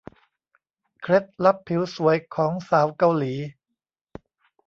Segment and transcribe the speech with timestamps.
[1.01, 3.33] เคล็ดลับผิวสวยของสาวเกาหลี